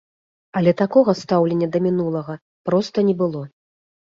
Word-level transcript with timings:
Але 0.61 0.71
такога 0.81 1.13
стаўлення 1.19 1.67
да 1.75 1.83
мінулага 1.87 2.37
проста 2.71 2.97
не 3.11 3.15
было. 3.23 3.45